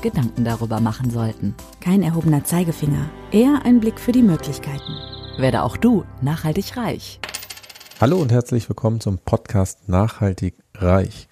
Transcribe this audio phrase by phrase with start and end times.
[0.00, 1.54] Gedanken darüber machen sollten.
[1.80, 4.96] Kein erhobener Zeigefinger, eher ein Blick für die Möglichkeiten.
[5.38, 7.20] Werde auch du nachhaltig reich.
[8.00, 11.28] Hallo und herzlich willkommen zum Podcast Nachhaltig Reich.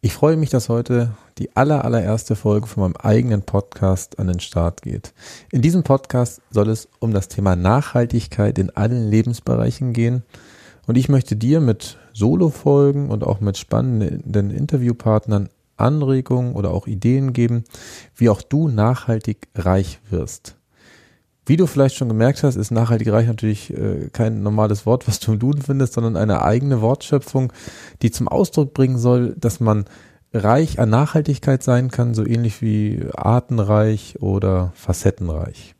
[0.00, 4.38] Ich freue mich, dass heute die aller, allererste Folge von meinem eigenen Podcast an den
[4.38, 5.12] Start geht.
[5.50, 10.22] In diesem Podcast soll es um das Thema Nachhaltigkeit in allen Lebensbereichen gehen.
[10.86, 17.32] Und ich möchte dir mit Solo-Folgen und auch mit spannenden Interviewpartnern Anregungen oder auch Ideen
[17.32, 17.64] geben,
[18.14, 20.56] wie auch du nachhaltig reich wirst.
[21.46, 25.20] Wie du vielleicht schon gemerkt hast, ist nachhaltig reich natürlich äh, kein normales Wort, was
[25.20, 27.52] du im Duden findest, sondern eine eigene Wortschöpfung,
[28.00, 29.84] die zum Ausdruck bringen soll, dass man
[30.32, 35.74] reich an Nachhaltigkeit sein kann, so ähnlich wie artenreich oder facettenreich.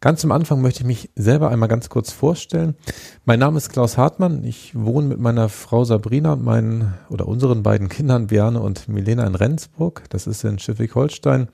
[0.00, 2.74] Ganz am Anfang möchte ich mich selber einmal ganz kurz vorstellen.
[3.26, 4.44] Mein Name ist Klaus Hartmann.
[4.44, 9.26] Ich wohne mit meiner Frau Sabrina und meinen oder unseren beiden Kindern Björne und Milena
[9.26, 10.04] in Rendsburg.
[10.08, 11.48] Das ist in Schleswig-Holstein.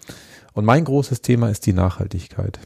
[0.55, 2.61] Und mein großes Thema ist die Nachhaltigkeit.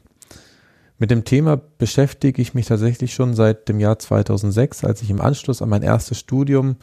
[0.98, 5.22] Mit dem Thema beschäftige ich mich tatsächlich schon seit dem Jahr 2006, als ich im
[5.22, 6.76] Anschluss an mein erstes Studium,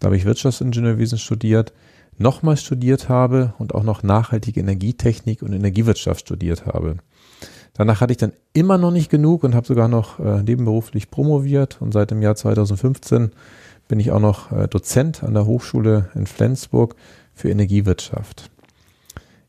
[0.00, 1.72] da habe ich Wirtschaftsingenieurwesen studiert,
[2.18, 6.96] nochmal studiert habe und auch noch nachhaltige Energietechnik und Energiewirtschaft studiert habe.
[7.74, 11.78] Danach hatte ich dann immer noch nicht genug und habe sogar noch äh, nebenberuflich promoviert
[11.80, 13.32] und seit dem Jahr 2015
[13.88, 16.96] bin ich auch noch äh, Dozent an der Hochschule in Flensburg
[17.34, 18.50] für Energiewirtschaft.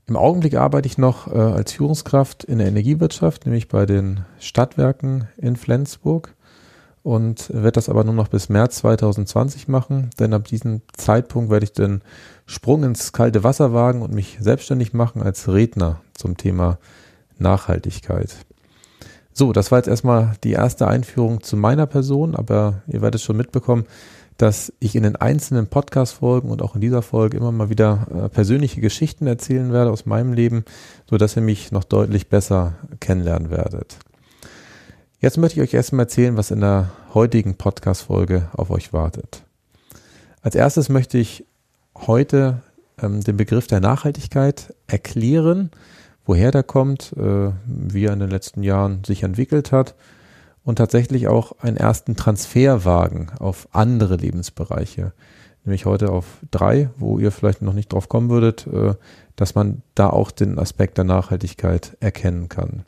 [0.06, 5.28] Im Augenblick arbeite ich noch äh, als Führungskraft in der Energiewirtschaft, nämlich bei den Stadtwerken
[5.38, 6.34] in Flensburg
[7.04, 11.66] und werde das aber nur noch bis März 2020 machen, denn ab diesem Zeitpunkt werde
[11.66, 12.02] ich den
[12.46, 16.80] Sprung ins kalte Wasser wagen und mich selbstständig machen als Redner zum Thema
[17.44, 18.36] Nachhaltigkeit.
[19.34, 23.38] So, das war jetzt erstmal die erste Einführung zu meiner Person, aber ihr werdet schon
[23.38, 23.86] mitbekommen,
[24.38, 28.30] dass ich in den einzelnen Podcast-Folgen und auch in dieser Folge immer mal wieder äh,
[28.30, 30.66] persönliche Geschichten erzählen werde aus meinem Leben,
[31.10, 33.98] so dass ihr mich noch deutlich besser kennenlernen werdet.
[35.20, 39.44] Jetzt möchte ich euch erstmal erzählen, was in der heutigen Podcast-Folge auf euch wartet.
[40.42, 41.46] Als erstes möchte ich
[41.96, 42.62] heute
[43.02, 45.72] ähm, den Begriff der Nachhaltigkeit erklären,
[46.26, 49.96] woher der kommt, äh, wie er in den letzten Jahren sich entwickelt hat
[50.64, 55.14] und tatsächlich auch einen ersten Transfer wagen auf andere Lebensbereiche.
[55.66, 58.96] Nämlich heute auf drei, wo ihr vielleicht noch nicht drauf kommen würdet, äh,
[59.36, 62.84] dass man da auch den Aspekt der Nachhaltigkeit erkennen kann.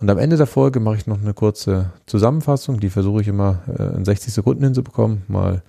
[0.00, 3.62] Und am Ende der Folge mache ich noch eine kurze Zusammenfassung, die versuche ich immer
[3.78, 5.22] äh, in 60 Sekunden hinzubekommen.
[5.28, 5.62] Mal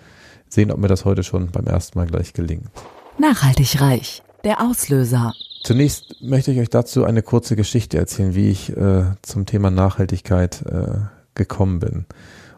[0.49, 2.69] sehen, ob mir das heute schon beim ersten Mal gleich gelingt.
[3.17, 4.23] Nachhaltig reich.
[4.43, 5.33] Der Auslöser.
[5.65, 10.61] Zunächst möchte ich euch dazu eine kurze Geschichte erzählen, wie ich äh, zum Thema Nachhaltigkeit
[10.61, 10.99] äh,
[11.33, 12.05] gekommen bin.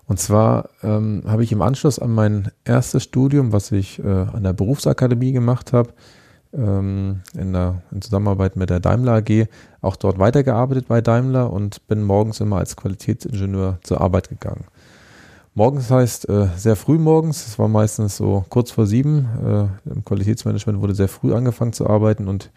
[0.07, 4.43] Und zwar ähm, habe ich im Anschluss an mein erstes Studium, was ich äh, an
[4.43, 5.93] der Berufsakademie gemacht habe,
[6.53, 9.47] ähm, in, der, in Zusammenarbeit mit der Daimler AG,
[9.79, 14.65] auch dort weitergearbeitet bei Daimler und bin morgens immer als Qualitätsingenieur zur Arbeit gegangen.
[15.57, 19.27] Morgens heißt äh, sehr früh morgens, es war meistens so kurz vor sieben.
[19.43, 22.51] Äh, Im Qualitätsmanagement wurde sehr früh angefangen zu arbeiten und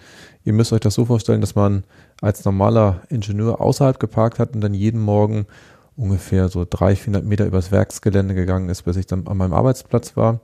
[0.44, 1.84] ihr müsst euch das so vorstellen, dass man
[2.20, 5.46] als normaler Ingenieur außerhalb geparkt hat und dann jeden Morgen
[5.96, 10.16] ungefähr so 300, 400 Meter übers Werksgelände gegangen ist, bis ich dann an meinem Arbeitsplatz
[10.16, 10.40] war.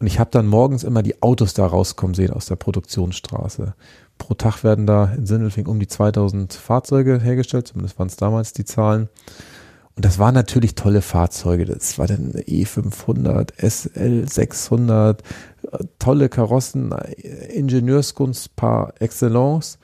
[0.00, 3.74] Und ich habe dann morgens immer die Autos da rauskommen sehen aus der Produktionsstraße.
[4.16, 8.52] Pro Tag werden da in Sindelfing um die 2000 Fahrzeuge hergestellt, zumindest waren es damals
[8.52, 9.08] die Zahlen.
[9.98, 11.64] Und das waren natürlich tolle Fahrzeuge.
[11.64, 15.18] Das war dann E500, SL600,
[15.98, 16.94] tolle Karossen,
[17.52, 19.80] Ingenieurskunst par excellence.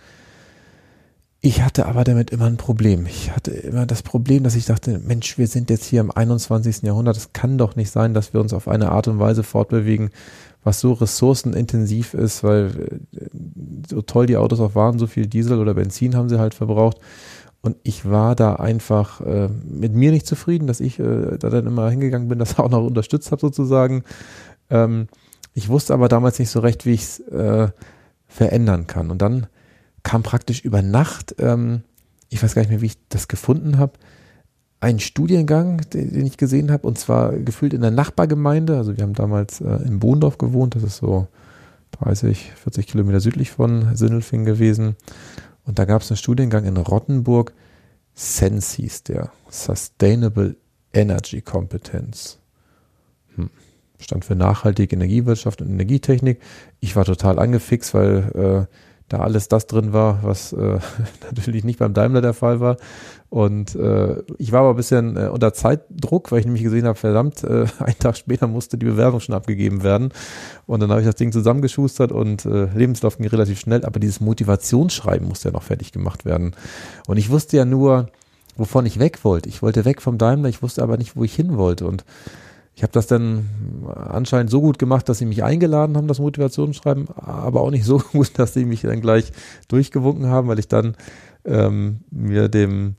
[1.40, 3.06] Ich hatte aber damit immer ein Problem.
[3.06, 6.82] Ich hatte immer das Problem, dass ich dachte, Mensch, wir sind jetzt hier im 21.
[6.82, 7.16] Jahrhundert.
[7.16, 10.10] Es kann doch nicht sein, dass wir uns auf eine Art und Weise fortbewegen,
[10.62, 13.26] was so ressourcenintensiv ist, weil äh,
[13.90, 17.00] so toll die Autos auch waren, so viel Diesel oder Benzin haben sie halt verbraucht.
[17.64, 21.66] Und ich war da einfach äh, mit mir nicht zufrieden, dass ich äh, da dann
[21.66, 24.04] immer hingegangen bin, das auch noch unterstützt habe sozusagen.
[24.68, 25.08] Ähm,
[25.54, 27.68] ich wusste aber damals nicht so recht, wie ich es äh,
[28.26, 29.10] verändern kann.
[29.10, 29.46] Und dann
[30.02, 31.84] kam praktisch über Nacht, ähm,
[32.28, 33.94] ich weiß gar nicht mehr, wie ich das gefunden habe,
[34.80, 38.76] ein Studiengang, den, den ich gesehen habe, und zwar gefühlt in der Nachbargemeinde.
[38.76, 41.28] Also wir haben damals äh, in Bohndorf gewohnt, das ist so
[41.92, 44.96] 30, 40 Kilometer südlich von Sindelfing gewesen.
[45.64, 47.54] Und da gab es einen Studiengang in Rottenburg,
[48.14, 50.56] SENS hieß der, Sustainable
[50.92, 52.38] Energy Competence.
[53.34, 53.50] Hm.
[53.98, 56.40] Stand für nachhaltige Energiewirtschaft und Energietechnik.
[56.80, 58.74] Ich war total angefixt, weil äh,
[59.08, 60.78] da alles das drin war, was äh,
[61.24, 62.76] natürlich nicht beim Daimler der Fall war.
[63.28, 66.96] Und äh, ich war aber ein bisschen äh, unter Zeitdruck, weil ich nämlich gesehen habe,
[66.96, 70.10] verdammt, äh, einen Tag später musste die Bewerbung schon abgegeben werden.
[70.66, 74.20] Und dann habe ich das Ding zusammengeschustert und äh, Lebenslauf ging relativ schnell, aber dieses
[74.20, 76.54] Motivationsschreiben musste ja noch fertig gemacht werden.
[77.06, 78.08] Und ich wusste ja nur,
[78.56, 79.48] wovon ich weg wollte.
[79.48, 81.86] Ich wollte weg vom Daimler, ich wusste aber nicht, wo ich hin wollte.
[81.86, 82.04] Und
[82.76, 83.48] ich habe das dann
[83.94, 87.98] anscheinend so gut gemacht, dass sie mich eingeladen haben, das Motivationsschreiben, aber auch nicht so
[88.12, 89.32] gut, dass sie mich dann gleich
[89.68, 90.96] durchgewunken haben, weil ich dann
[91.44, 92.96] ähm, mir dem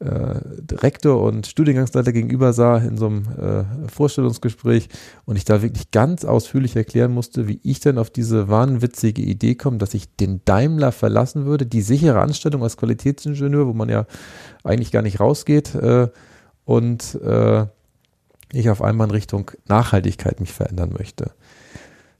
[0.00, 0.40] äh,
[0.72, 4.88] Rektor und Studiengangsleiter gegenüber sah in so einem äh, Vorstellungsgespräch
[5.24, 9.54] und ich da wirklich ganz ausführlich erklären musste, wie ich denn auf diese wahnwitzige Idee
[9.54, 14.06] komme, dass ich den Daimler verlassen würde, die sichere Anstellung als Qualitätsingenieur, wo man ja
[14.64, 16.08] eigentlich gar nicht rausgeht äh,
[16.64, 17.66] und äh,
[18.54, 21.32] ich auf einmal in Richtung Nachhaltigkeit mich verändern möchte.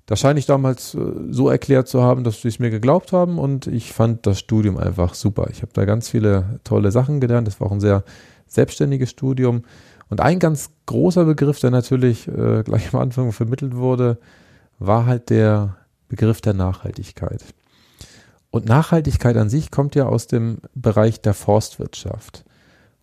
[0.06, 0.98] Das scheine ich damals äh,
[1.31, 4.76] so erklärt zu haben, dass sie es mir geglaubt haben und ich fand das Studium
[4.76, 5.48] einfach super.
[5.50, 7.48] Ich habe da ganz viele tolle Sachen gelernt.
[7.48, 8.04] Das war auch ein sehr
[8.46, 9.62] selbstständiges Studium.
[10.10, 14.19] Und ein ganz großer Begriff, der natürlich äh, gleich am Anfang vermittelt wurde,
[14.78, 15.76] war halt der
[16.08, 17.42] Begriff der Nachhaltigkeit.
[18.50, 22.44] Und Nachhaltigkeit an sich kommt ja aus dem Bereich der Forstwirtschaft.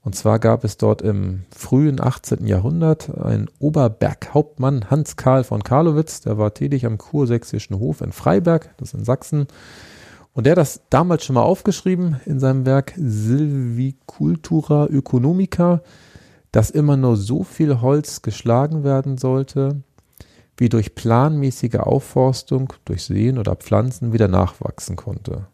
[0.04, 2.48] Und zwar gab es dort im frühen 18.
[2.48, 8.76] Jahrhundert einen Oberberghauptmann Hans Karl von Karlowitz, der war tätig am kursächsischen Hof in Freiberg,
[8.78, 9.46] das ist in Sachsen.
[10.34, 15.82] Und der hat das damals schon mal aufgeschrieben in seinem Werk Silvicultura Ökonomica,
[16.52, 19.84] dass immer nur so viel Holz geschlagen werden sollte,
[20.58, 25.48] wie durch planmäßige Aufforstung, durch Seen oder Pflanzen wieder nachwachsen konnte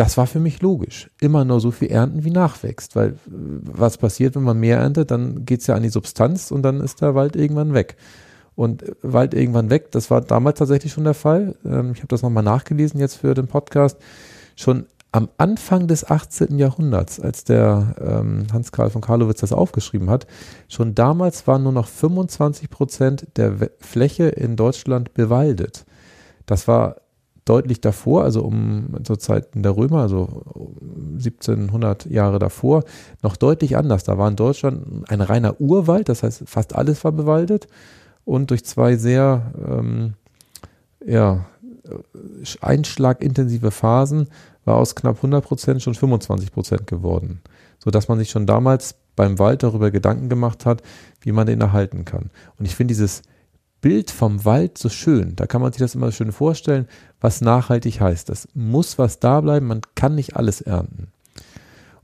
[0.00, 1.10] das war für mich logisch.
[1.20, 2.96] Immer nur so viel ernten, wie nachwächst.
[2.96, 6.62] Weil was passiert, wenn man mehr erntet, dann geht es ja an die Substanz und
[6.62, 7.98] dann ist der Wald irgendwann weg.
[8.54, 11.54] Und Wald irgendwann weg, das war damals tatsächlich schon der Fall.
[11.66, 13.98] Ähm, ich habe das nochmal nachgelesen jetzt für den Podcast.
[14.56, 16.58] Schon am Anfang des 18.
[16.58, 20.26] Jahrhunderts, als der ähm, Hans Karl von Karlowitz das aufgeschrieben hat,
[20.68, 25.84] schon damals waren nur noch 25 Prozent der Fläche in Deutschland bewaldet.
[26.46, 26.96] Das war
[27.50, 30.44] deutlich davor, also um zur Zeiten der Römer, also
[31.14, 32.84] 1700 Jahre davor,
[33.24, 34.04] noch deutlich anders.
[34.04, 37.66] Da war in Deutschland ein reiner Urwald, das heißt fast alles war bewaldet
[38.24, 40.14] und durch zwei sehr ähm,
[41.04, 41.46] ja,
[42.60, 44.28] einschlagintensive Phasen
[44.64, 47.40] war aus knapp 100 Prozent schon 25 Prozent geworden,
[47.80, 50.82] sodass man sich schon damals beim Wald darüber Gedanken gemacht hat,
[51.20, 52.30] wie man den erhalten kann.
[52.60, 53.22] Und ich finde dieses
[53.80, 55.36] Bild vom Wald so schön.
[55.36, 56.86] Da kann man sich das immer schön vorstellen,
[57.20, 58.28] was nachhaltig heißt.
[58.28, 61.08] Das muss was da bleiben, man kann nicht alles ernten.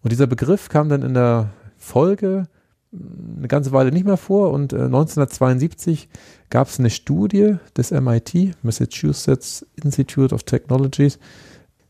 [0.03, 2.49] Und dieser Begriff kam dann in der Folge
[2.93, 6.09] eine ganze Weile nicht mehr vor und 1972
[6.51, 11.19] gab es eine Studie des MIT, Massachusetts Institute of Technologies,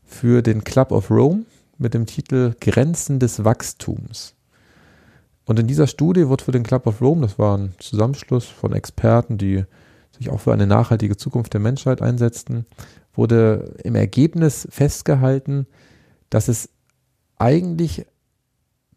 [0.03, 1.45] für den Club of Rome
[1.77, 4.36] mit dem Titel Grenzen des Wachstums.
[5.47, 8.73] Und in dieser Studie wurde für den Club of Rome, das war ein Zusammenschluss von
[8.73, 9.63] Experten, die
[10.11, 12.65] sich auch für eine nachhaltige Zukunft der Menschheit einsetzten,
[13.13, 15.65] wurde im Ergebnis festgehalten,
[16.29, 16.69] dass es
[17.37, 18.05] eigentlich,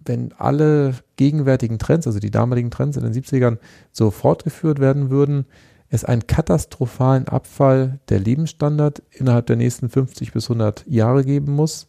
[0.05, 3.59] wenn alle gegenwärtigen Trends, also die damaligen Trends in den 70ern,
[3.93, 5.47] so fortgeführt werden würden,
[5.89, 11.87] es einen katastrophalen Abfall der Lebensstandard innerhalb der nächsten 50 bis 100 Jahre geben muss,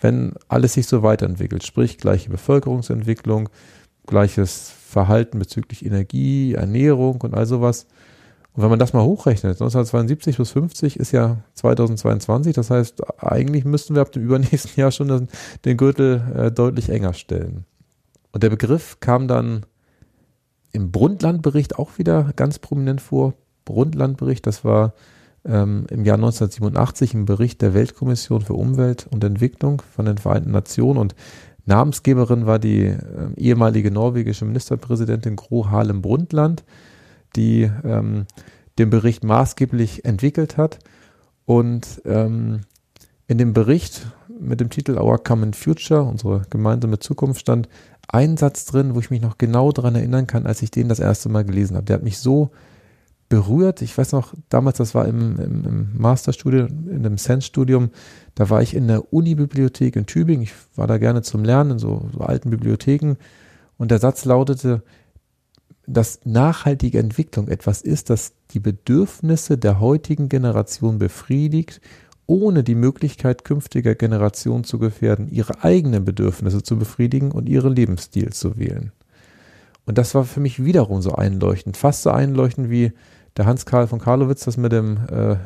[0.00, 3.48] wenn alles sich so weiterentwickelt, sprich gleiche Bevölkerungsentwicklung,
[4.06, 7.86] gleiches Verhalten bezüglich Energie, Ernährung und all sowas.
[8.54, 13.64] Und wenn man das mal hochrechnet, 1972 plus 50 ist ja 2022, das heißt, eigentlich
[13.64, 15.28] müssten wir ab dem übernächsten Jahr schon
[15.64, 17.64] den, Gürtel äh, deutlich enger stellen.
[18.32, 19.64] Und der Begriff kam dann
[20.72, 23.34] im Brundtland-Bericht auch wieder ganz prominent vor.
[23.64, 24.94] Brundtland-Bericht, das war
[25.44, 30.50] ähm, im Jahr 1987 ein Bericht der Weltkommission für Umwelt und Entwicklung von den Vereinten
[30.50, 31.14] Nationen und
[31.64, 32.98] Namensgeberin war die äh,
[33.36, 36.64] ehemalige norwegische Ministerpräsidentin Gro Harlem Brundtland,
[37.36, 38.26] die ähm,
[38.78, 40.78] den Bericht maßgeblich entwickelt hat.
[41.44, 42.62] Und ähm,
[43.26, 44.06] in dem Bericht
[44.40, 47.68] mit dem Titel Our Common Future, unsere gemeinsame Zukunft, stand
[48.08, 50.98] ein Satz drin, wo ich mich noch genau daran erinnern kann, als ich den das
[50.98, 51.86] erste Mal gelesen habe.
[51.86, 52.50] Der hat mich so
[53.32, 53.80] berührt.
[53.80, 57.88] Ich weiß noch, damals, das war im, im, im Masterstudium, in dem Sense-Studium,
[58.34, 60.42] da war ich in der Unibibliothek in Tübingen.
[60.42, 63.16] Ich war da gerne zum Lernen in so, so alten Bibliotheken.
[63.78, 64.82] Und der Satz lautete,
[65.86, 71.80] dass nachhaltige Entwicklung etwas ist, das die Bedürfnisse der heutigen Generation befriedigt,
[72.26, 78.30] ohne die Möglichkeit künftiger Generationen zu gefährden, ihre eigenen Bedürfnisse zu befriedigen und ihren Lebensstil
[78.34, 78.92] zu wählen.
[79.86, 82.92] Und das war für mich wiederum so einleuchtend, fast so einleuchtend wie
[83.36, 85.36] der Hans Karl von Karlowitz das mit dem äh,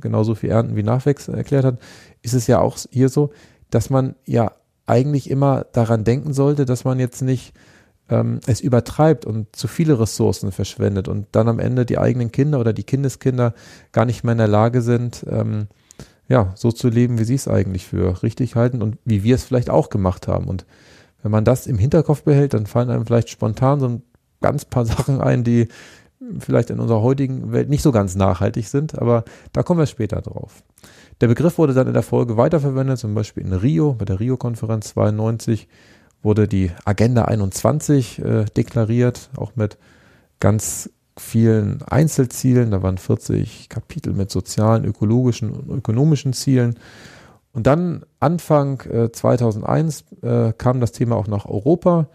[0.00, 1.78] genauso viel Ernten wie Nachwächs erklärt hat,
[2.22, 3.30] ist es ja auch hier so,
[3.70, 4.52] dass man ja
[4.86, 7.54] eigentlich immer daran denken sollte, dass man jetzt nicht
[8.08, 12.60] ähm, es übertreibt und zu viele Ressourcen verschwendet und dann am Ende die eigenen Kinder
[12.60, 13.54] oder die Kindeskinder
[13.92, 15.68] gar nicht mehr in der Lage sind, ähm,
[16.28, 19.44] ja, so zu leben, wie sie es eigentlich für richtig halten und wie wir es
[19.44, 20.46] vielleicht auch gemacht haben.
[20.46, 20.66] Und
[21.22, 24.02] wenn man das im Hinterkopf behält, dann fallen einem vielleicht spontan so ein
[24.40, 25.68] ganz paar Sachen ein, die
[26.38, 30.20] vielleicht in unserer heutigen Welt nicht so ganz nachhaltig sind, aber da kommen wir später
[30.20, 30.62] drauf.
[31.20, 34.88] Der Begriff wurde dann in der Folge weiterverwendet, zum Beispiel in Rio, bei der Rio-Konferenz
[34.88, 35.68] 92
[36.22, 39.76] wurde die Agenda 21 äh, deklariert, auch mit
[40.40, 42.70] ganz vielen Einzelzielen.
[42.70, 46.78] Da waren 40 Kapitel mit sozialen, ökologischen und ökonomischen Zielen.
[47.52, 52.08] Und dann Anfang äh, 2001 äh, kam das Thema auch nach Europa.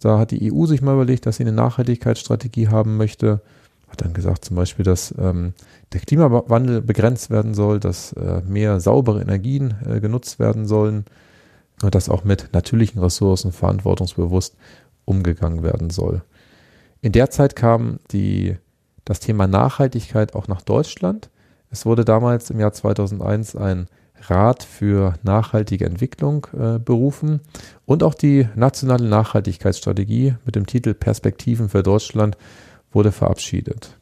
[0.00, 3.40] Da hat die EU sich mal überlegt, dass sie eine Nachhaltigkeitsstrategie haben möchte.
[3.88, 5.54] Hat dann gesagt zum Beispiel, dass ähm,
[5.92, 11.04] der Klimawandel begrenzt werden soll, dass äh, mehr saubere Energien äh, genutzt werden sollen
[11.82, 14.56] und dass auch mit natürlichen Ressourcen verantwortungsbewusst
[15.04, 16.22] umgegangen werden soll.
[17.00, 18.56] In der Zeit kam die,
[19.04, 21.30] das Thema Nachhaltigkeit auch nach Deutschland.
[21.70, 23.86] Es wurde damals im Jahr 2001 ein
[24.30, 27.40] Rat für nachhaltige Entwicklung äh, berufen
[27.84, 32.36] und auch die nationale Nachhaltigkeitsstrategie mit dem Titel Perspektiven für Deutschland
[32.92, 33.96] wurde verabschiedet.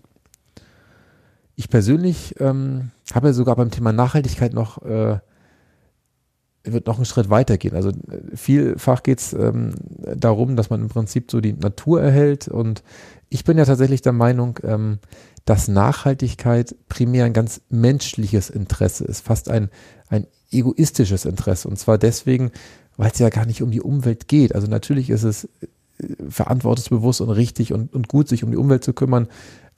[1.57, 5.19] Ich persönlich ähm, habe sogar beim Thema Nachhaltigkeit noch äh,
[6.65, 7.75] wird noch einen Schritt weiter gehen.
[7.75, 9.75] Also äh, vielfach geht es ähm,
[10.17, 12.49] darum, dass man im Prinzip so die Natur erhält.
[12.49, 12.83] Und
[13.29, 14.99] ich bin ja tatsächlich der Meinung, ähm,
[15.45, 19.69] dass Nachhaltigkeit primär ein ganz menschliches Interesse ist, fast ein,
[20.09, 21.69] ein egoistisches Interesse.
[21.69, 22.51] Und zwar deswegen,
[22.97, 24.55] weil es ja gar nicht um die Umwelt geht.
[24.55, 28.85] Also natürlich ist es äh, verantwortungsbewusst und richtig und, und gut, sich um die Umwelt
[28.85, 29.29] zu kümmern.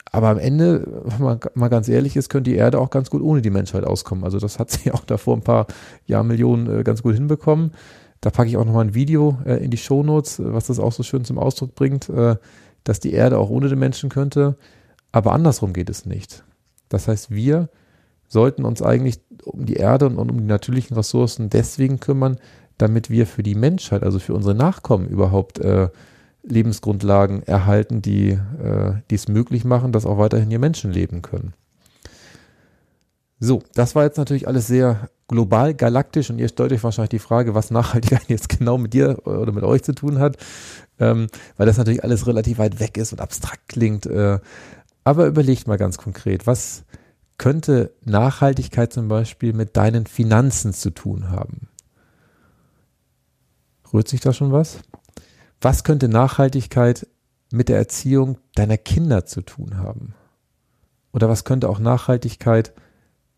[0.09, 3.21] Aber am Ende, wenn man mal ganz ehrlich ist, könnte die Erde auch ganz gut
[3.21, 4.23] ohne die Menschheit auskommen.
[4.23, 5.67] Also das hat sie auch da vor ein paar
[6.05, 7.71] Jahrmillionen äh, ganz gut hinbekommen.
[8.21, 11.03] Da packe ich auch nochmal ein Video äh, in die Shownotes, was das auch so
[11.03, 12.09] schön zum Ausdruck bringt,
[12.83, 14.55] dass die Erde auch ohne den Menschen könnte.
[15.11, 16.43] Aber andersrum geht es nicht.
[16.89, 17.69] Das heißt, wir
[18.27, 22.37] sollten uns eigentlich um die Erde und um die natürlichen Ressourcen deswegen kümmern,
[22.77, 25.89] damit wir für die Menschheit, also für unsere Nachkommen überhaupt äh,
[26.43, 31.53] Lebensgrundlagen erhalten, die, äh, es möglich machen, dass auch weiterhin hier Menschen leben können.
[33.39, 37.19] So, das war jetzt natürlich alles sehr global, galaktisch und ihr stellt euch wahrscheinlich die
[37.19, 40.37] Frage, was Nachhaltigkeit jetzt genau mit dir oder mit euch zu tun hat,
[40.99, 44.05] ähm, weil das natürlich alles relativ weit weg ist und abstrakt klingt.
[44.05, 44.39] Äh,
[45.07, 46.83] aber überlegt mal ganz konkret, was
[47.37, 51.69] könnte Nachhaltigkeit zum Beispiel mit deinen Finanzen zu tun haben?
[53.93, 54.79] Rührt sich da schon was?
[55.61, 57.07] Was könnte Nachhaltigkeit
[57.51, 60.13] mit der Erziehung deiner Kinder zu tun haben?
[61.13, 62.73] Oder was könnte auch Nachhaltigkeit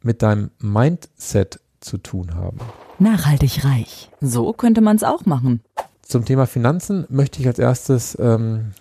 [0.02, 2.58] mit deinem Mindset zu tun haben?
[2.98, 4.10] Nachhaltig reich.
[4.22, 5.62] So könnte man es auch machen.
[6.02, 8.72] Zum Thema Finanzen möchte ich als erstes ähm,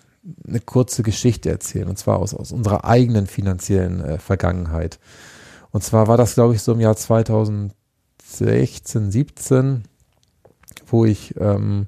[0.47, 4.99] eine kurze Geschichte erzählen, und zwar aus, aus unserer eigenen finanziellen äh, Vergangenheit.
[5.71, 9.83] Und zwar war das, glaube ich, so im Jahr 2016, 17,
[10.87, 11.87] wo ich ähm,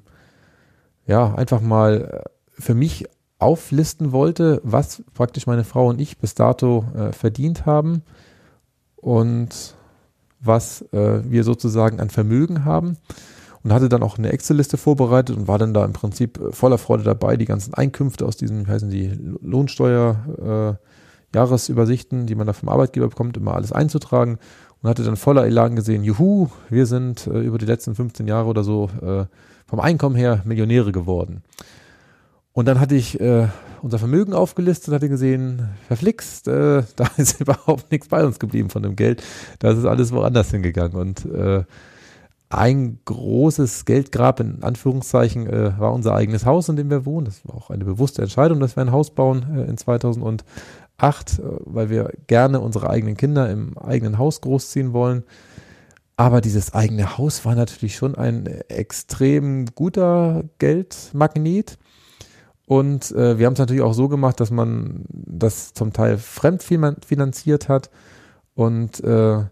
[1.06, 3.06] ja, einfach mal äh, für mich
[3.38, 8.02] auflisten wollte, was praktisch meine Frau und ich bis dato äh, verdient haben
[8.96, 9.74] und
[10.38, 12.98] was äh, wir sozusagen an Vermögen haben
[13.64, 16.78] und hatte dann auch eine Excel-Liste vorbereitet und war dann da im Prinzip äh, voller
[16.78, 22.46] Freude dabei, die ganzen Einkünfte aus diesen, wie heißen die, Lohnsteuer, äh, Jahresübersichten, die man
[22.46, 24.38] da vom Arbeitgeber bekommt, immer alles einzutragen
[24.82, 28.48] und hatte dann voller Elan gesehen, juhu, wir sind äh, über die letzten 15 Jahre
[28.48, 29.24] oder so äh,
[29.66, 31.42] vom Einkommen her Millionäre geworden.
[32.52, 33.48] Und dann hatte ich äh,
[33.80, 38.82] unser Vermögen aufgelistet, hatte gesehen, verflixt, äh, da ist überhaupt nichts bei uns geblieben von
[38.82, 39.22] dem Geld.
[39.58, 40.96] Da ist alles woanders hingegangen.
[40.96, 41.64] Und äh,
[42.52, 47.24] ein großes Geldgrab in Anführungszeichen äh, war unser eigenes Haus, in dem wir wohnen.
[47.24, 50.44] Das war auch eine bewusste Entscheidung, dass wir ein Haus bauen äh, in 2008,
[51.00, 55.24] äh, weil wir gerne unsere eigenen Kinder im eigenen Haus großziehen wollen.
[56.16, 61.78] Aber dieses eigene Haus war natürlich schon ein extrem guter Geldmagnet.
[62.66, 67.68] Und äh, wir haben es natürlich auch so gemacht, dass man das zum Teil fremdfinanziert
[67.68, 67.90] hat.
[68.54, 69.44] Und äh,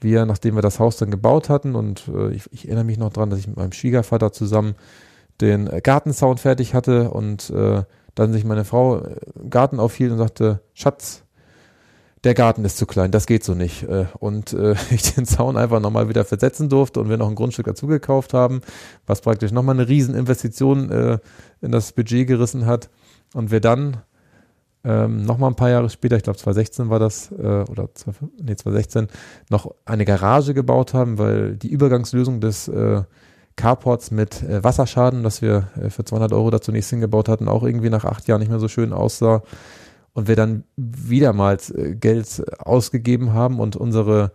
[0.00, 3.12] wir, nachdem wir das Haus dann gebaut hatten, und äh, ich, ich, erinnere mich noch
[3.12, 4.74] dran, dass ich mit meinem Schwiegervater zusammen
[5.40, 7.82] den Gartenzaun fertig hatte und äh,
[8.14, 8.98] dann sich meine Frau
[9.36, 11.22] im Garten aufhielt und sagte, Schatz,
[12.24, 13.84] der Garten ist zu klein, das geht so nicht.
[13.84, 17.34] Äh, und äh, ich den Zaun einfach nochmal wieder versetzen durfte und wir noch ein
[17.34, 18.60] Grundstück dazu gekauft haben,
[19.06, 21.18] was praktisch nochmal eine Rieseninvestition äh,
[21.60, 22.90] in das Budget gerissen hat.
[23.34, 23.98] Und wir dann
[24.84, 28.54] ähm, nochmal ein paar Jahre später, ich glaube 2016 war das, äh, oder 20, nee,
[28.54, 29.08] 2016,
[29.50, 33.02] noch eine Garage gebaut haben, weil die Übergangslösung des äh,
[33.56, 37.64] Carports mit äh, Wasserschaden, das wir äh, für 200 Euro da zunächst hingebaut hatten, auch
[37.64, 39.42] irgendwie nach acht Jahren nicht mehr so schön aussah.
[40.14, 44.32] Und wir dann wiedermals äh, Geld ausgegeben haben und unsere,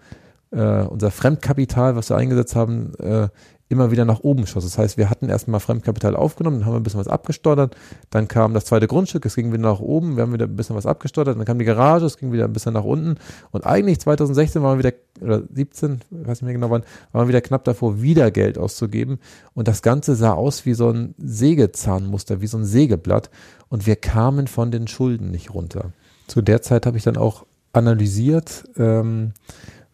[0.52, 3.30] äh, unser Fremdkapital, was wir eingesetzt haben, äh,
[3.70, 4.64] immer wieder nach oben schoss.
[4.64, 7.76] Das heißt, wir hatten erstmal Fremdkapital aufgenommen, dann haben wir ein bisschen was abgestottert,
[8.10, 10.76] dann kam das zweite Grundstück, es ging wieder nach oben, wir haben wieder ein bisschen
[10.76, 13.16] was abgestottert, dann kam die Garage, es ging wieder ein bisschen nach unten
[13.52, 17.30] und eigentlich 2016 waren wir wieder, oder 17, weiß nicht mehr genau wann, waren wir
[17.30, 19.20] wieder knapp davor, wieder Geld auszugeben
[19.54, 23.30] und das Ganze sah aus wie so ein Sägezahnmuster, wie so ein Sägeblatt
[23.70, 25.92] und wir kamen von den Schulden nicht runter.
[26.28, 29.34] Zu der Zeit habe ich dann auch analysiert, ähm,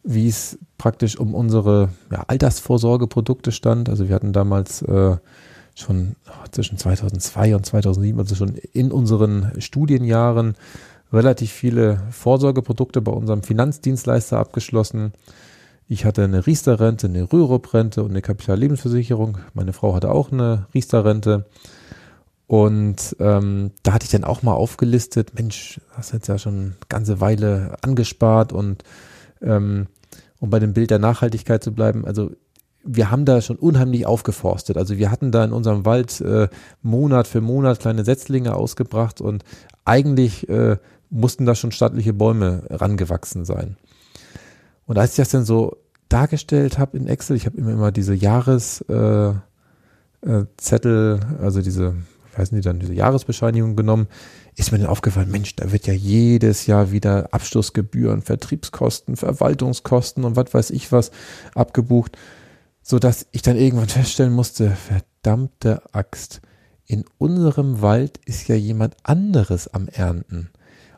[0.09, 3.89] wie es praktisch um unsere ja, Altersvorsorgeprodukte stand.
[3.89, 5.17] Also wir hatten damals äh,
[5.75, 6.15] schon
[6.49, 10.55] zwischen 2002 und 2007, also schon in unseren Studienjahren,
[11.13, 15.13] relativ viele Vorsorgeprodukte bei unserem Finanzdienstleister abgeschlossen.
[15.87, 19.37] Ich hatte eine Riester-Rente, eine Rürup-Rente und eine Kapitallebensversicherung.
[19.53, 21.45] Meine Frau hatte auch eine Riester-Rente.
[22.47, 26.73] Und ähm, da hatte ich dann auch mal aufgelistet, Mensch, hast jetzt ja schon eine
[26.89, 28.83] ganze Weile angespart und
[29.43, 29.85] ähm,
[30.39, 32.31] um bei dem Bild der Nachhaltigkeit zu bleiben, also
[32.83, 34.77] wir haben da schon unheimlich aufgeforstet.
[34.77, 36.47] Also wir hatten da in unserem Wald äh,
[36.81, 39.43] Monat für Monat kleine Setzlinge ausgebracht und
[39.85, 40.77] eigentlich äh,
[41.09, 43.77] mussten da schon stattliche Bäume rangewachsen sein.
[44.85, 45.77] Und als ich das dann so
[46.07, 49.41] dargestellt habe in Excel, ich habe immer immer diese Jahreszettel,
[50.25, 50.37] äh,
[50.85, 51.95] äh, also diese,
[52.31, 54.07] ich weiß nicht, dann diese Jahresbescheinigung genommen,
[54.55, 60.35] ist mir dann aufgefallen, Mensch, da wird ja jedes Jahr wieder Abschlussgebühren, Vertriebskosten, Verwaltungskosten und
[60.35, 61.11] was weiß ich was
[61.55, 62.17] abgebucht,
[62.81, 66.41] so dass ich dann irgendwann feststellen musste, verdammte Axt,
[66.85, 70.49] in unserem Wald ist ja jemand anderes am Ernten.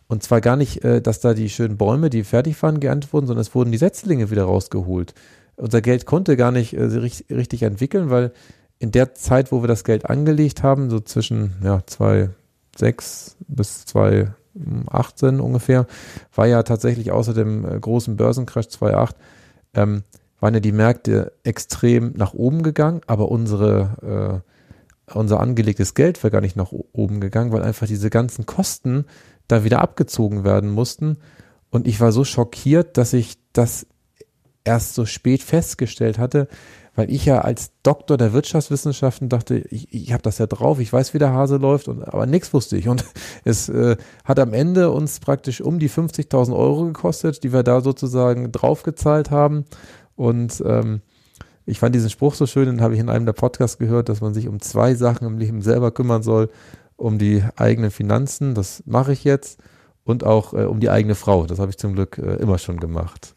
[0.07, 3.27] Und zwar gar nicht, äh, dass da die schönen Bäume, die fertig waren, geerntet wurden,
[3.27, 5.13] sondern es wurden die Setzlinge wieder rausgeholt.
[5.57, 8.31] Unser Geld konnte gar nicht äh, richtig entwickeln, weil
[8.79, 12.29] in der Zeit, wo wir das Geld angelegt haben, so zwischen ja, zwei,
[12.75, 15.87] 2006 bis 2018 ungefähr,
[16.33, 19.15] war ja tatsächlich außer dem äh, großen Börsencrash 2008,
[19.73, 20.03] ähm,
[20.39, 24.43] waren ja die Märkte extrem nach oben gegangen, aber unsere,
[25.07, 29.05] äh, unser angelegtes Geld war gar nicht nach oben gegangen, weil einfach diese ganzen Kosten
[29.47, 31.17] da wieder abgezogen werden mussten.
[31.69, 33.85] Und ich war so schockiert, dass ich das
[34.63, 36.47] erst so spät festgestellt hatte,
[36.95, 40.91] weil ich ja als Doktor der Wirtschaftswissenschaften dachte, ich, ich habe das ja drauf, ich
[40.91, 42.89] weiß, wie der Hase läuft, und, aber nichts wusste ich.
[42.89, 43.05] Und
[43.45, 47.81] es äh, hat am Ende uns praktisch um die 50.000 Euro gekostet, die wir da
[47.81, 49.65] sozusagen draufgezahlt haben.
[50.15, 51.01] Und ähm,
[51.65, 54.19] ich fand diesen Spruch so schön, den habe ich in einem der Podcasts gehört, dass
[54.19, 56.49] man sich um zwei Sachen im Leben selber kümmern soll,
[56.97, 59.59] um die eigenen Finanzen, das mache ich jetzt,
[60.03, 61.45] und auch äh, um die eigene Frau.
[61.45, 63.35] Das habe ich zum Glück äh, immer schon gemacht.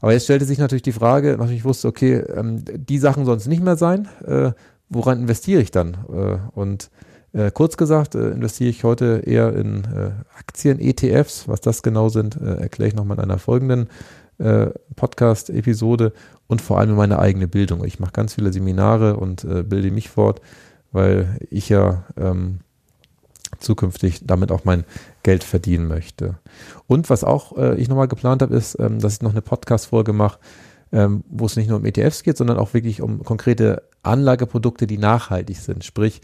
[0.00, 3.38] Aber jetzt stellte sich natürlich die Frage, nachdem ich wusste, okay, ähm, die Sachen sollen
[3.38, 4.52] es nicht mehr sein, äh,
[4.88, 5.94] woran investiere ich dann?
[6.12, 6.90] Äh, und
[7.32, 11.46] äh, kurz gesagt, äh, investiere ich heute eher in äh, Aktien, ETFs.
[11.48, 13.88] Was das genau sind, äh, erkläre ich nochmal in einer folgenden
[14.96, 16.14] Podcast-Episode
[16.46, 17.84] und vor allem in meine eigene Bildung.
[17.84, 20.40] Ich mache ganz viele Seminare und bilde mich fort,
[20.92, 22.60] weil ich ja ähm,
[23.58, 24.84] zukünftig damit auch mein
[25.22, 26.38] Geld verdienen möchte.
[26.86, 30.12] Und was auch äh, ich nochmal geplant habe, ist, ähm, dass ich noch eine Podcast-Folge
[30.12, 30.38] mache,
[30.92, 34.98] ähm, wo es nicht nur um ETFs geht, sondern auch wirklich um konkrete Anlageprodukte, die
[34.98, 35.84] nachhaltig sind.
[35.84, 36.20] Sprich,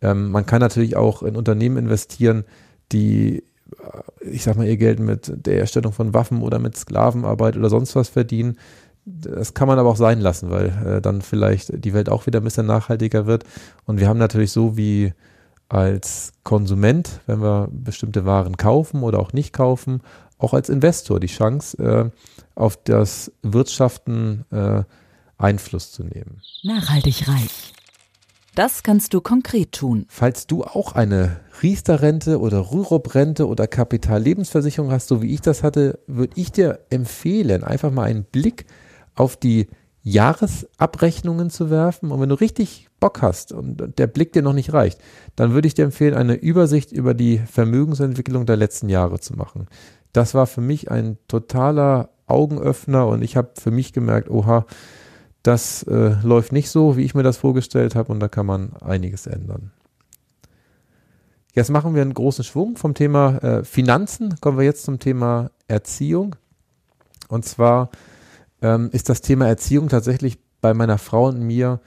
[0.00, 2.44] ähm, man kann natürlich auch in Unternehmen investieren,
[2.92, 3.38] die,
[3.82, 7.68] äh, ich sag mal, ihr Geld mit der Erstellung von Waffen oder mit Sklavenarbeit oder
[7.68, 8.58] sonst was verdienen.
[9.04, 12.40] Das kann man aber auch sein lassen, weil äh, dann vielleicht die Welt auch wieder
[12.40, 13.44] ein bisschen nachhaltiger wird.
[13.84, 15.12] Und wir haben natürlich so wie
[15.68, 20.00] als Konsument, wenn wir bestimmte Waren kaufen oder auch nicht kaufen,
[20.38, 22.10] auch als Investor die Chance, äh,
[22.54, 24.82] auf das Wirtschaften äh,
[25.38, 26.40] Einfluss zu nehmen.
[26.62, 27.72] Nachhaltig reich.
[28.54, 30.06] Das kannst du konkret tun.
[30.08, 35.98] Falls du auch eine Riester-Rente oder Rürup-Rente oder Kapitallebensversicherung hast, so wie ich das hatte,
[36.06, 38.64] würde ich dir empfehlen, einfach mal einen Blick
[39.14, 39.68] auf die
[40.06, 42.12] Jahresabrechnungen zu werfen.
[42.12, 45.00] Und wenn du richtig Bock hast und der Blick dir noch nicht reicht,
[45.34, 49.66] dann würde ich dir empfehlen, eine Übersicht über die Vermögensentwicklung der letzten Jahre zu machen.
[50.12, 54.64] Das war für mich ein totaler Augenöffner und ich habe für mich gemerkt, oha,
[55.42, 58.74] das äh, läuft nicht so, wie ich mir das vorgestellt habe und da kann man
[58.76, 59.72] einiges ändern.
[61.52, 65.50] Jetzt machen wir einen großen Schwung vom Thema äh, Finanzen, kommen wir jetzt zum Thema
[65.66, 66.36] Erziehung.
[67.28, 67.90] Und zwar
[68.62, 71.80] ähm, ist das Thema Erziehung tatsächlich bei meiner Frau und mir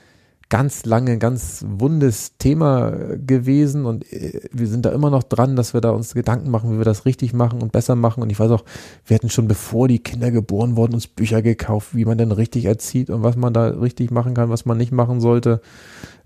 [0.50, 5.56] ganz lange ein ganz wundes Thema gewesen und äh, wir sind da immer noch dran,
[5.56, 8.24] dass wir da uns Gedanken machen, wie wir das richtig machen und besser machen.
[8.24, 8.66] Und ich weiß auch,
[9.06, 12.66] wir hatten schon bevor die Kinder geboren wurden, uns Bücher gekauft, wie man denn richtig
[12.66, 15.62] erzieht und was man da richtig machen kann, was man nicht machen sollte.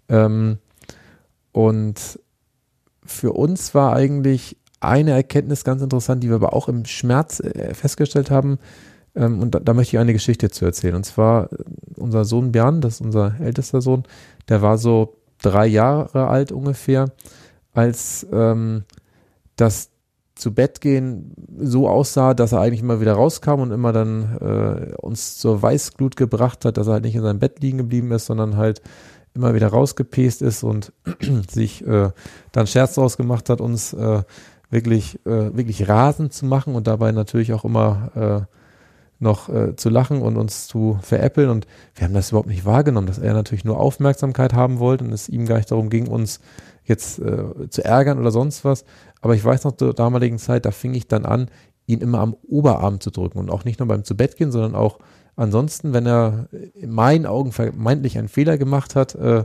[0.07, 0.57] Ähm,
[1.51, 2.19] und
[3.05, 7.73] für uns war eigentlich eine Erkenntnis ganz interessant, die wir aber auch im Schmerz äh,
[7.73, 8.57] festgestellt haben.
[9.15, 10.95] Ähm, und da, da, möchte ich eine Geschichte zu erzählen.
[10.95, 11.57] Und zwar äh,
[11.95, 14.03] unser Sohn Björn, das ist unser ältester Sohn,
[14.49, 17.11] der war so drei Jahre alt ungefähr,
[17.73, 18.83] als ähm,
[19.55, 19.89] das
[20.35, 24.95] zu Bett gehen so aussah, dass er eigentlich immer wieder rauskam und immer dann äh,
[24.95, 28.25] uns zur Weißglut gebracht hat, dass er halt nicht in seinem Bett liegen geblieben ist,
[28.25, 28.81] sondern halt
[29.35, 30.91] immer wieder rausgepest ist und
[31.49, 32.09] sich äh,
[32.51, 34.23] dann Scherz draus gemacht hat, uns äh,
[34.69, 38.53] wirklich, äh, wirklich rasend zu machen und dabei natürlich auch immer äh,
[39.23, 41.49] noch äh, zu lachen und uns zu veräppeln.
[41.49, 45.11] Und wir haben das überhaupt nicht wahrgenommen, dass er natürlich nur Aufmerksamkeit haben wollte und
[45.11, 46.39] es ihm gar nicht darum ging, uns
[46.85, 48.85] jetzt äh, zu ärgern oder sonst was.
[49.21, 51.47] Aber ich weiß noch, zur damaligen Zeit, da fing ich dann an,
[51.87, 54.99] ihn immer am Oberarm zu drücken und auch nicht nur beim Zubettgehen, sondern auch
[55.35, 59.43] ansonsten, wenn er in meinen Augen vermeintlich einen Fehler gemacht hat, äh,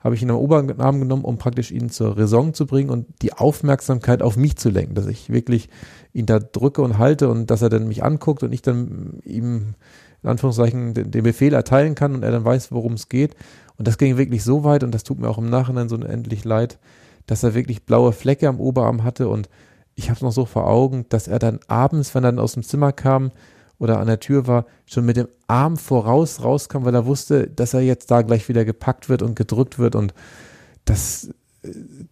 [0.00, 3.32] habe ich ihn am Oberarm genommen, um praktisch ihn zur Raison zu bringen und die
[3.32, 5.68] Aufmerksamkeit auf mich zu lenken, dass ich wirklich
[6.16, 9.74] ihn da drücke und halte und dass er dann mich anguckt und ich dann ihm
[10.22, 13.36] in Anführungszeichen den, den Befehl erteilen kann und er dann weiß, worum es geht.
[13.76, 16.44] Und das ging wirklich so weit und das tut mir auch im Nachhinein so unendlich
[16.44, 16.78] leid,
[17.26, 19.48] dass er wirklich blaue Flecke am Oberarm hatte und
[19.94, 22.54] ich habe es noch so vor Augen, dass er dann abends, wenn er dann aus
[22.54, 23.30] dem Zimmer kam,
[23.78, 27.74] oder an der Tür war, schon mit dem Arm voraus rauskam, weil er wusste, dass
[27.74, 30.14] er jetzt da gleich wieder gepackt wird und gedrückt wird und
[30.84, 31.30] das,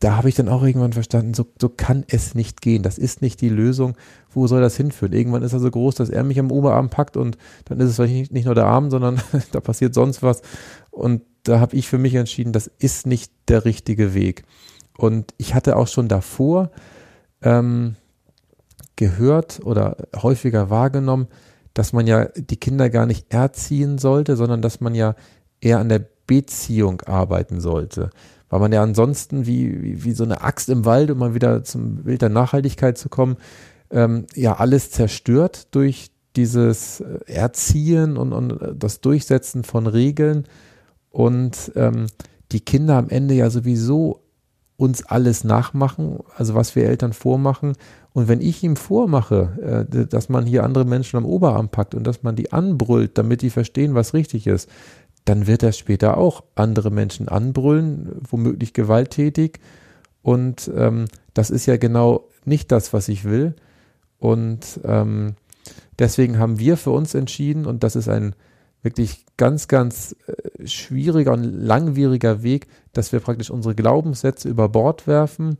[0.00, 2.82] da habe ich dann auch irgendwann verstanden, so, so kann es nicht gehen.
[2.82, 3.96] Das ist nicht die Lösung.
[4.30, 5.12] Wo soll das hinführen?
[5.12, 7.96] Irgendwann ist er so groß, dass er mich am Oberarm packt und dann ist es
[7.96, 9.20] vielleicht nicht, nur der Arm, sondern
[9.52, 10.42] da passiert sonst was.
[10.90, 14.44] Und da habe ich für mich entschieden, das ist nicht der richtige Weg.
[14.96, 16.70] Und ich hatte auch schon davor
[17.42, 17.96] ähm,
[18.96, 21.26] gehört oder häufiger wahrgenommen,
[21.74, 25.16] dass man ja die Kinder gar nicht erziehen sollte, sondern dass man ja
[25.60, 28.10] eher an der Beziehung arbeiten sollte.
[28.54, 31.64] Weil man ja ansonsten wie, wie, wie so eine Axt im Wald, um mal wieder
[31.64, 33.36] zum Bild der Nachhaltigkeit zu kommen,
[33.90, 40.44] ähm, ja alles zerstört durch dieses äh, Erziehen und, und äh, das Durchsetzen von Regeln
[41.10, 42.06] und ähm,
[42.52, 44.20] die Kinder am Ende ja sowieso
[44.76, 47.72] uns alles nachmachen, also was wir Eltern vormachen.
[48.12, 52.06] Und wenn ich ihm vormache, äh, dass man hier andere Menschen am Oberarm packt und
[52.06, 54.70] dass man die anbrüllt, damit die verstehen, was richtig ist,
[55.24, 59.60] dann wird er später auch andere Menschen anbrüllen, womöglich gewalttätig.
[60.22, 63.54] Und ähm, das ist ja genau nicht das, was ich will.
[64.18, 65.34] Und ähm,
[65.98, 68.34] deswegen haben wir für uns entschieden, und das ist ein
[68.82, 75.06] wirklich ganz, ganz äh, schwieriger und langwieriger Weg, dass wir praktisch unsere Glaubenssätze über Bord
[75.06, 75.56] werfen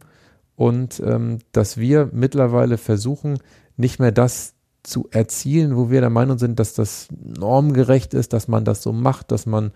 [0.56, 3.38] und ähm, dass wir mittlerweile versuchen,
[3.76, 4.53] nicht mehr das
[4.84, 8.92] zu erzielen, wo wir der Meinung sind, dass das normgerecht ist, dass man das so
[8.92, 9.72] macht, dass man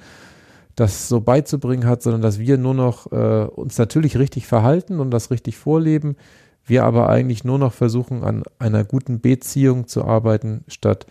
[0.76, 5.10] das so beizubringen hat, sondern dass wir nur noch äh, uns natürlich richtig verhalten und
[5.10, 6.16] das richtig vorleben,
[6.64, 11.06] wir aber eigentlich nur noch versuchen, an einer guten Beziehung zu arbeiten, statt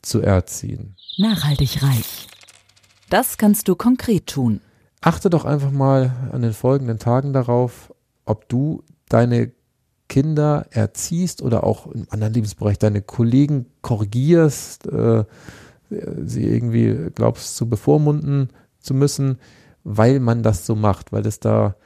[0.00, 0.96] zu erziehen.
[1.18, 2.26] Nachhaltig reich.
[3.10, 4.60] Das kannst du konkret tun.
[5.02, 7.92] Achte doch einfach mal an den folgenden Tagen darauf,
[8.24, 9.52] ob du deine
[10.12, 15.24] Kinder erziehst oder auch im anderen Lebensbereich deine Kollegen korrigierst, äh,
[16.26, 19.38] sie irgendwie glaubst zu bevormunden zu müssen,
[19.84, 21.76] weil man das so macht, weil es da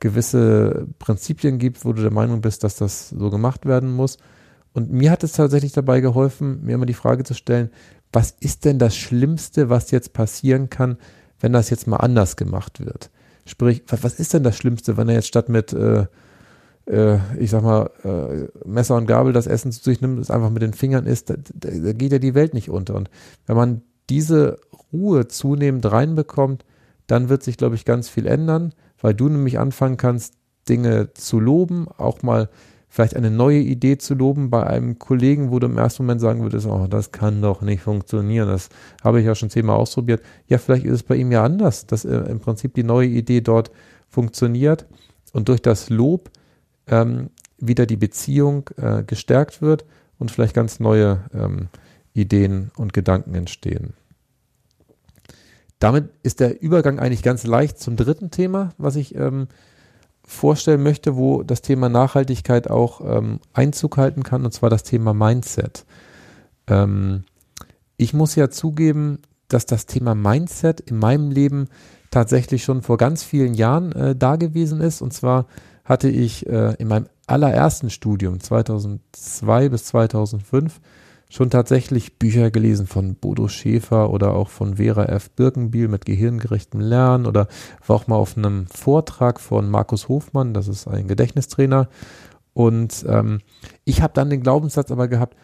[0.00, 4.16] gewisse Prinzipien gibt, wo du der Meinung bist, dass das so gemacht werden muss.
[4.72, 7.70] Und mir hat es tatsächlich dabei geholfen, mir immer die Frage zu stellen,
[8.14, 10.96] was ist denn das Schlimmste, was jetzt passieren kann,
[11.38, 13.10] wenn das jetzt mal anders gemacht wird?
[13.44, 16.06] Sprich, was ist denn das Schlimmste, wenn er jetzt statt mit, äh,
[16.86, 20.62] ich sag mal, äh, Messer und Gabel das Essen zu sich nimmt, es einfach mit
[20.62, 22.94] den Fingern isst, da, da geht ja die Welt nicht unter.
[22.94, 23.08] Und
[23.46, 24.58] wenn man diese
[24.92, 26.64] Ruhe zunehmend reinbekommt,
[27.06, 30.34] dann wird sich, glaube ich, ganz viel ändern, weil du nämlich anfangen kannst,
[30.68, 32.48] Dinge zu loben, auch mal
[32.88, 36.42] vielleicht eine neue Idee zu loben bei einem Kollegen, wo du im ersten Moment sagen
[36.42, 38.68] würdest, oh, das kann doch nicht funktionieren, das
[39.02, 40.22] habe ich ja schon zehnmal ausprobiert.
[40.46, 43.40] Ja, vielleicht ist es bei ihm ja anders, dass äh, im Prinzip die neue Idee
[43.40, 43.72] dort
[44.08, 44.86] funktioniert
[45.32, 46.30] und durch das Lob
[46.86, 49.84] ähm, wieder die Beziehung äh, gestärkt wird
[50.18, 51.68] und vielleicht ganz neue ähm,
[52.12, 53.94] Ideen und Gedanken entstehen.
[55.78, 59.48] Damit ist der Übergang eigentlich ganz leicht zum dritten Thema, was ich ähm,
[60.24, 65.12] vorstellen möchte, wo das Thema Nachhaltigkeit auch ähm, Einzug halten kann, und zwar das Thema
[65.12, 65.84] Mindset.
[66.66, 67.24] Ähm,
[67.96, 69.18] ich muss ja zugeben,
[69.48, 71.68] dass das Thema Mindset in meinem Leben
[72.10, 75.02] tatsächlich schon vor ganz vielen Jahren äh, da gewesen ist.
[75.02, 75.46] Und zwar
[75.84, 80.80] hatte ich äh, in meinem allerersten Studium 2002 bis 2005
[81.30, 85.30] schon tatsächlich Bücher gelesen von Bodo Schäfer oder auch von Vera F.
[85.30, 87.48] Birkenbiel mit gehirngerechtem Lernen oder
[87.86, 91.88] war auch mal auf einem Vortrag von Markus Hofmann, das ist ein Gedächtnistrainer.
[92.52, 93.40] Und ähm,
[93.84, 95.36] ich habe dann den Glaubenssatz aber gehabt,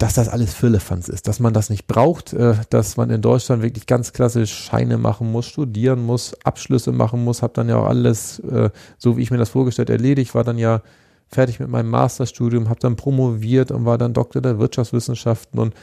[0.00, 3.62] dass das alles Firlefanz ist, dass man das nicht braucht, äh, dass man in Deutschland
[3.62, 7.84] wirklich ganz klassisch Scheine machen muss, studieren muss, Abschlüsse machen muss, habe dann ja auch
[7.84, 10.80] alles, äh, so wie ich mir das vorgestellt, erledigt, war dann ja
[11.28, 15.74] fertig mit meinem Masterstudium, habe dann promoviert und war dann Doktor der Wirtschaftswissenschaften und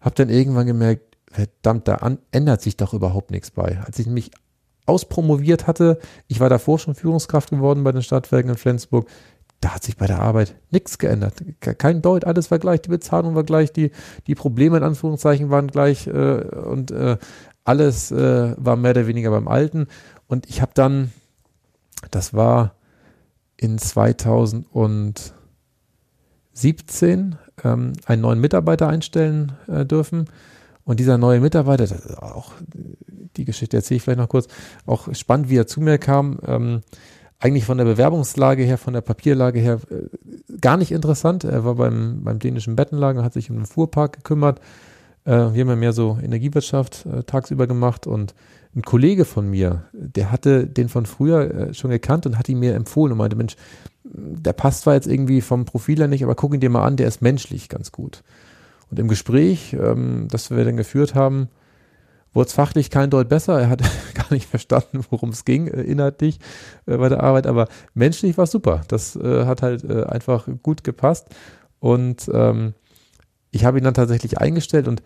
[0.00, 3.80] habe dann irgendwann gemerkt, verdammt, da an, ändert sich doch überhaupt nichts bei.
[3.84, 4.30] Als ich mich
[4.86, 9.08] auspromoviert hatte, ich war davor schon Führungskraft geworden bei den Stadtwerken in Flensburg,
[9.60, 11.44] da hat sich bei der Arbeit nichts geändert.
[11.60, 13.90] Kein Deut, alles war gleich, die Bezahlung war gleich, die,
[14.26, 17.18] die Probleme in Anführungszeichen waren gleich äh, und äh,
[17.64, 19.86] alles äh, war mehr oder weniger beim Alten.
[20.26, 21.12] Und ich habe dann,
[22.10, 22.74] das war
[23.58, 25.34] in 2017,
[27.62, 30.24] ähm, einen neuen Mitarbeiter einstellen äh, dürfen.
[30.84, 31.86] Und dieser neue Mitarbeiter,
[32.22, 32.52] auch
[33.36, 34.48] die Geschichte erzähle ich vielleicht noch kurz,
[34.86, 36.38] auch spannend, wie er zu mir kam.
[36.46, 36.80] Ähm,
[37.40, 41.44] eigentlich von der Bewerbungslage her, von der Papierlage her äh, gar nicht interessant.
[41.44, 44.60] Er war beim, beim dänischen Bettenlager, hat sich um den Fuhrpark gekümmert.
[45.24, 48.34] Äh, wir haben ja mehr so Energiewirtschaft äh, tagsüber gemacht und
[48.76, 52.60] ein Kollege von mir, der hatte den von früher äh, schon gekannt und hat ihn
[52.60, 53.56] mir empfohlen und meinte, Mensch,
[54.04, 56.96] der passt zwar jetzt irgendwie vom Profil her nicht, aber guck ihn dir mal an,
[56.96, 58.22] der ist menschlich ganz gut.
[58.90, 61.48] Und im Gespräch, ähm, das wir dann geführt haben,
[62.32, 63.60] wurde es fachlich kein Deut besser.
[63.60, 63.82] Er hat
[64.14, 66.38] gar nicht verstanden, worum es ging, äh, inhaltlich
[66.86, 68.82] äh, bei der Arbeit, aber menschlich war es super.
[68.88, 71.28] Das äh, hat halt äh, einfach gut gepasst.
[71.78, 72.74] Und ähm,
[73.50, 75.02] ich habe ihn dann tatsächlich eingestellt und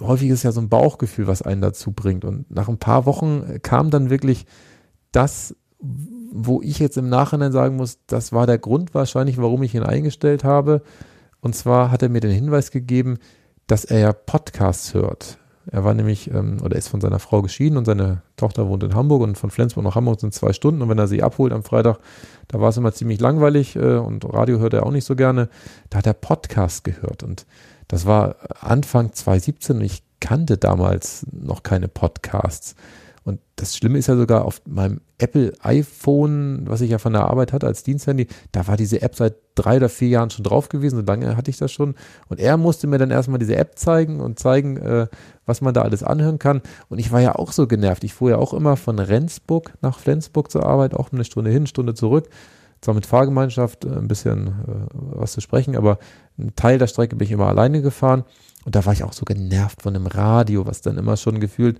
[0.00, 2.24] häufig ist ja so ein Bauchgefühl, was einen dazu bringt.
[2.24, 4.46] Und nach ein paar Wochen kam dann wirklich
[5.12, 9.74] das, wo ich jetzt im Nachhinein sagen muss, das war der Grund wahrscheinlich, warum ich
[9.74, 10.82] ihn eingestellt habe.
[11.40, 13.18] Und zwar hat er mir den Hinweis gegeben,
[13.66, 15.38] dass er ja Podcasts hört.
[15.70, 18.94] Er war nämlich, ähm, oder ist von seiner Frau geschieden und seine Tochter wohnt in
[18.94, 20.82] Hamburg und von Flensburg nach Hamburg sind zwei Stunden.
[20.82, 21.98] Und wenn er sie abholt am Freitag,
[22.48, 25.48] da war es immer ziemlich langweilig äh, und Radio hört er auch nicht so gerne.
[25.90, 27.46] Da hat er Podcast gehört und
[27.88, 32.74] das war Anfang 2017 und ich kannte damals noch keine Podcasts.
[33.56, 37.54] Das Schlimme ist ja sogar auf meinem Apple iPhone, was ich ja von der Arbeit
[37.54, 40.96] hatte als Diensthandy, da war diese App seit drei oder vier Jahren schon drauf gewesen,
[40.96, 41.94] so lange hatte ich das schon.
[42.28, 45.06] Und er musste mir dann erstmal diese App zeigen und zeigen, äh,
[45.46, 46.60] was man da alles anhören kann.
[46.90, 48.04] Und ich war ja auch so genervt.
[48.04, 51.66] Ich fuhr ja auch immer von Rendsburg nach Flensburg zur Arbeit, auch eine Stunde hin,
[51.66, 52.28] Stunde zurück.
[52.82, 54.52] Zwar mit Fahrgemeinschaft äh, ein bisschen äh,
[54.92, 55.98] was zu sprechen, aber
[56.38, 58.24] einen Teil der Strecke bin ich immer alleine gefahren.
[58.66, 61.78] Und da war ich auch so genervt von dem Radio, was dann immer schon gefühlt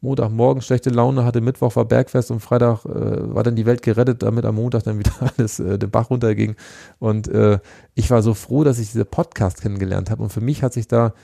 [0.00, 4.22] Montagmorgen schlechte Laune hatte, Mittwoch war Bergfest und Freitag äh, war dann die Welt gerettet,
[4.22, 6.56] damit am Montag dann wieder alles äh, den Bach runterging.
[6.98, 7.58] Und äh,
[7.94, 10.22] ich war so froh, dass ich diese Podcast kennengelernt habe.
[10.22, 11.14] Und für mich hat sich da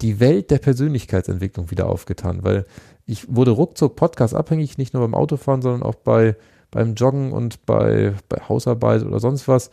[0.00, 2.66] die Welt der Persönlichkeitsentwicklung wieder aufgetan, weil
[3.06, 6.36] ich wurde ruckzuck Podcast abhängig, nicht nur beim Autofahren, sondern auch bei
[6.72, 9.70] beim Joggen und bei, bei Hausarbeit oder sonst was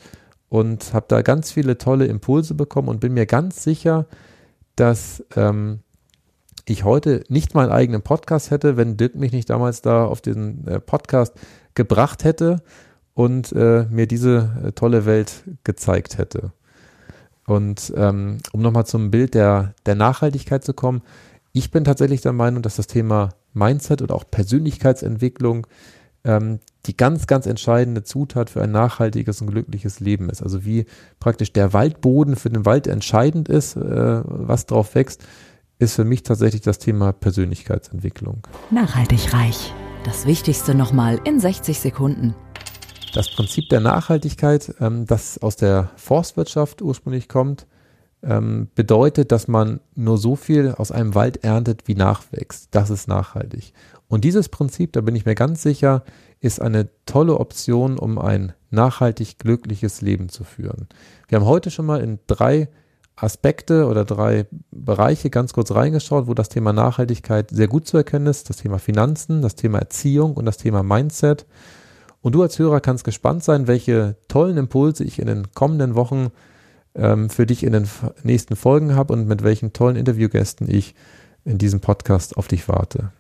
[0.50, 4.06] und habe da ganz viele tolle Impulse bekommen und bin mir ganz sicher,
[4.76, 5.80] dass ähm,
[6.70, 10.68] ich heute nicht meinen eigenen Podcast hätte, wenn Dirk mich nicht damals da auf diesen
[10.68, 11.34] äh, Podcast
[11.76, 12.62] gebracht hätte
[13.14, 16.52] und äh, mir diese äh, tolle Welt gezeigt hätte.
[17.46, 21.02] Und ähm, um nochmal zum Bild der, der Nachhaltigkeit zu kommen,
[21.52, 25.66] ich bin tatsächlich der Meinung, dass das Thema Mindset oder auch Persönlichkeitsentwicklung
[26.24, 30.44] ähm, die ganz, ganz entscheidende Zutat für ein nachhaltiges und glückliches Leben ist.
[30.44, 30.86] Also wie
[31.20, 35.24] praktisch der Waldboden für den Wald entscheidend ist, äh, was drauf wächst,
[35.80, 38.46] ist für mich tatsächlich das Thema Persönlichkeitsentwicklung.
[38.70, 39.74] Nachhaltig reich.
[40.04, 42.36] Das Wichtigste nochmal in 60 Sekunden.
[43.14, 47.66] Das Prinzip der Nachhaltigkeit, ähm, das aus der Forstwirtschaft ursprünglich kommt,
[48.22, 52.68] ähm, bedeutet, dass man nur so viel aus einem Wald erntet, wie nachwächst.
[52.72, 53.74] Das ist nachhaltig.
[54.10, 56.04] Und dieses Prinzip, da bin ich mir ganz sicher,
[56.42, 60.88] ist eine tolle Option, um ein nachhaltig glückliches Leben zu führen.
[61.30, 62.68] Wir haben heute schon mal in drei
[63.22, 68.28] Aspekte oder drei Bereiche ganz kurz reingeschaut, wo das Thema Nachhaltigkeit sehr gut zu erkennen
[68.28, 68.50] ist.
[68.50, 71.46] Das Thema Finanzen, das Thema Erziehung und das Thema Mindset.
[72.22, 76.32] Und du als Hörer kannst gespannt sein, welche tollen Impulse ich in den kommenden Wochen
[76.96, 77.88] ähm, für dich in den
[78.24, 80.96] nächsten Folgen habe und mit welchen tollen Interviewgästen ich
[81.46, 83.12] in diesem Podcast auf dich warte.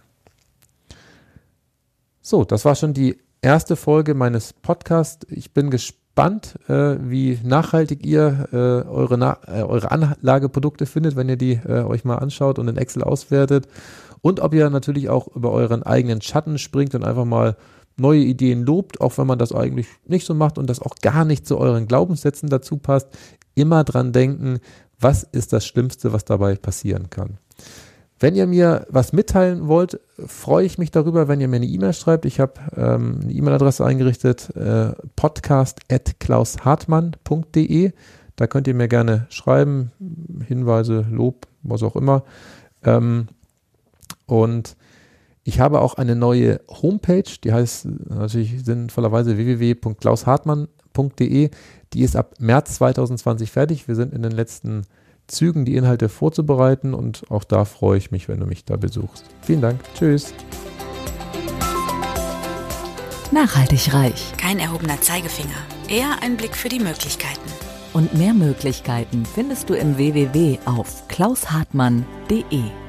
[2.21, 5.25] So, das war schon die erste Folge meines Podcasts.
[5.29, 8.55] Ich bin gespannt gespannt, äh, wie nachhaltig ihr äh,
[8.89, 12.75] eure, Na äh, eure Anlageprodukte findet, wenn ihr die äh, euch mal anschaut und in
[12.75, 13.67] Excel auswertet.
[14.21, 17.55] Und ob ihr natürlich auch über euren eigenen Schatten springt und einfach mal
[17.95, 21.23] neue Ideen lobt, auch wenn man das eigentlich nicht so macht und das auch gar
[21.23, 23.07] nicht zu euren Glaubenssätzen dazu passt.
[23.55, 24.59] Immer dran denken,
[24.99, 27.37] was ist das Schlimmste, was dabei passieren kann.
[28.19, 31.93] Wenn ihr mir was mitteilen wollt, freue ich mich darüber, wenn ihr mir eine E-Mail
[31.93, 32.25] schreibt.
[32.25, 37.93] Ich habe ähm, eine E-Mail-Adresse eingerichtet, äh, podcast.klaushartmann.de.
[38.35, 39.93] Da könnt ihr mir gerne schreiben,
[40.45, 42.25] Hinweise, Lob, was auch immer.
[42.83, 43.29] Ähm,
[44.25, 44.75] und
[45.43, 51.51] ich habe auch eine neue Homepage, die heißt natürlich sinnvollerweise www.klaushartmann.de.
[51.93, 53.87] Die ist ab März 2020 fertig.
[53.87, 54.81] Wir sind in den letzten
[55.29, 59.25] Zügen die Inhalte vorzubereiten und auch da freue ich mich, wenn du mich da besuchst.
[59.41, 59.79] Vielen Dank.
[59.93, 60.33] Tschüss.
[63.31, 64.33] Nachhaltig reich.
[64.37, 65.49] Kein erhobener Zeigefinger,
[65.87, 67.49] eher ein Blick für die Möglichkeiten.
[67.93, 72.88] Und mehr Möglichkeiten findest du im www auf klaushartmann.de.